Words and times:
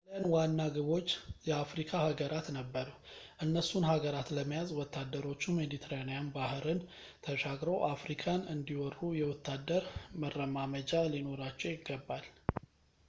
የጣሊያን 0.03 0.29
ዋና 0.35 0.61
ግቦች 0.75 1.09
የአፍሪካ 1.47 1.91
ሃጋራት 2.03 2.47
ነበሩ 2.55 2.87
እነሱን 3.45 3.83
ሃገራት 3.89 4.29
ለመያዝ 4.37 4.69
ወታደሮቹ 4.79 5.41
ሜዲትራኒያን 5.59 6.31
ባህርን 6.37 6.79
ተሻግረው 7.27 7.77
አፍሪካን 7.95 8.41
እንዲወሩ 8.55 8.97
የወታደር 9.21 9.85
መረማመጃ 10.23 10.93
ሊኖራቸው 11.15 11.71
ይገባል 11.75 12.27